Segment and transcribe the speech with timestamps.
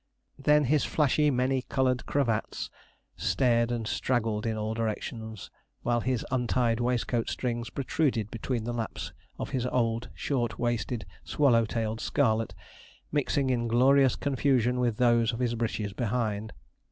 [0.39, 2.71] Then his flashy, many coloured cravats,
[3.15, 5.51] stared and straggled in all directions,
[5.83, 11.65] while his untied waistcoat strings protruded between the laps of his old short waisted swallow
[11.65, 12.55] tailed scarlet,
[13.11, 16.51] mixing in glorious confusion with those of his breeches behind.